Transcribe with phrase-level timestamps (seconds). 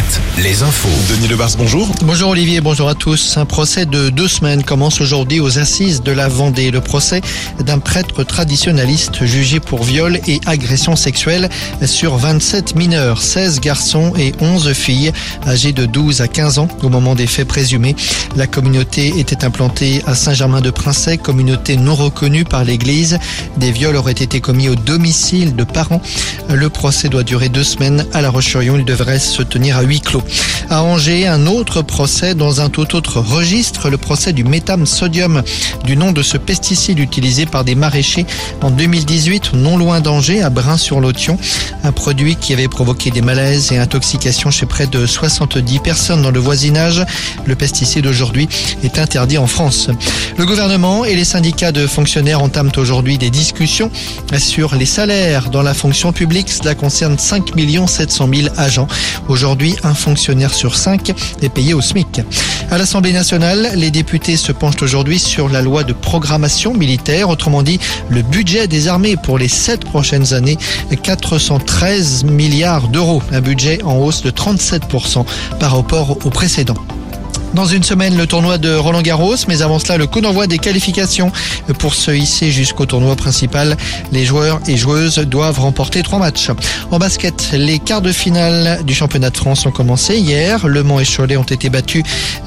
[0.00, 0.88] 7, les infos.
[1.10, 1.88] Denis Lebars, bonjour.
[2.04, 3.36] Bonjour Olivier, bonjour à tous.
[3.36, 6.70] Un procès de deux semaines commence aujourd'hui aux assises de la Vendée.
[6.70, 7.20] Le procès
[7.58, 11.48] d'un prêtre traditionnaliste jugé pour viol et agression sexuelle
[11.84, 15.12] sur 27 mineurs, 16 garçons et 11 filles
[15.46, 17.94] âgées de 12 à 15 ans au moment des faits présumés.
[18.36, 23.18] La communauté était implantée à Saint-Germain-de-Princet, communauté non reconnue par l'église.
[23.58, 26.00] Des viols auraient été commis au domicile de parents.
[26.48, 28.78] Le procès doit durer deux semaines à La Roche-sur-Yon.
[28.78, 30.59] Il devrait se tenir à huis clos.
[30.72, 35.42] À Angers, un autre procès dans un tout autre registre, le procès du métham sodium,
[35.82, 38.24] du nom de ce pesticide utilisé par des maraîchers
[38.62, 41.38] en 2018, non loin d'Angers, à Brin-sur-Lotion.
[41.82, 46.30] Un produit qui avait provoqué des malaises et intoxications chez près de 70 personnes dans
[46.30, 47.04] le voisinage.
[47.46, 48.48] Le pesticide aujourd'hui
[48.84, 49.90] est interdit en France.
[50.38, 53.90] Le gouvernement et les syndicats de fonctionnaires entament aujourd'hui des discussions
[54.38, 56.48] sur les salaires dans la fonction publique.
[56.48, 57.54] Cela concerne 5
[57.88, 58.86] 700 000 agents.
[59.26, 62.20] Aujourd'hui, un fonctionnaire cinq est payé au SMIC.
[62.70, 67.62] À l'Assemblée nationale, les députés se penchent aujourd'hui sur la loi de programmation militaire, autrement
[67.62, 70.58] dit le budget des armées pour les sept prochaines années,
[71.02, 75.24] 413 milliards d'euros, un budget en hausse de 37%
[75.58, 76.76] par rapport au précédent.
[77.54, 80.58] Dans une semaine, le tournoi de Roland Garros, mais avant cela, le coup d'envoi des
[80.58, 81.32] qualifications
[81.78, 83.76] pour se hisser jusqu'au tournoi principal.
[84.12, 86.50] Les joueurs et joueuses doivent remporter trois matchs.
[86.92, 90.68] En basket, les quarts de finale du championnat de France ont commencé hier.
[90.68, 92.04] Le Mans et Cholet ont été battus.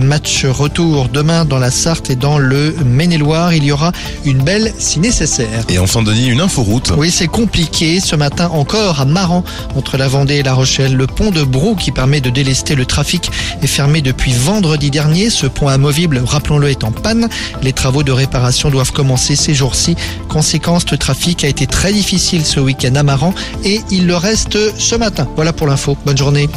[0.00, 3.52] Match retour demain dans la Sarthe et dans le Maine-et-Loire.
[3.52, 3.90] Il y aura
[4.24, 5.64] une belle si nécessaire.
[5.68, 6.92] Et enfin, Denis, une inforoute.
[6.96, 7.98] Oui, c'est compliqué.
[7.98, 9.42] Ce matin encore à Maran,
[9.74, 12.86] entre la Vendée et la Rochelle, le pont de Brou qui permet de délester le
[12.86, 13.30] trafic
[13.62, 15.30] est fermé depuis vendredi dernier.
[15.30, 17.28] Ce pont amovible, rappelons-le, est en panne.
[17.62, 19.96] Les travaux de réparation doivent commencer ces jours-ci.
[20.28, 24.58] Conséquence, le trafic a été très difficile ce week-end à Maran et il le reste
[24.78, 25.28] ce matin.
[25.36, 25.96] Voilà pour l'info.
[26.04, 26.48] Bonne journée.